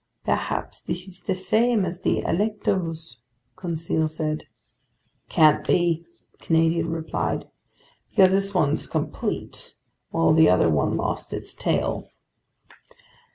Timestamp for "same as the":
1.35-2.23